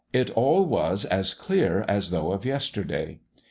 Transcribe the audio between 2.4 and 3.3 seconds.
Yesterday.